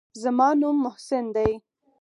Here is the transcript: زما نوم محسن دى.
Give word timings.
زما 0.21 0.47
نوم 0.61 0.77
محسن 0.85 1.25
دى. 1.35 1.51